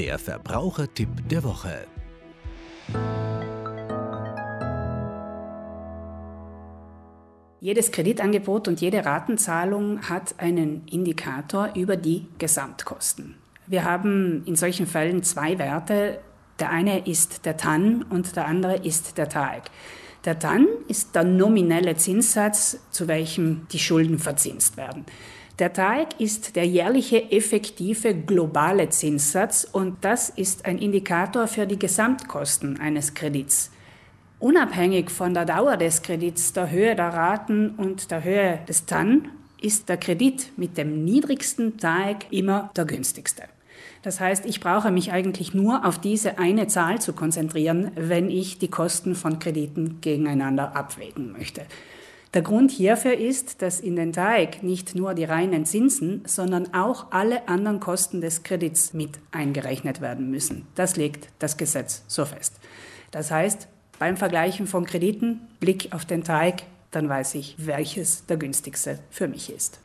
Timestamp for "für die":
31.46-31.78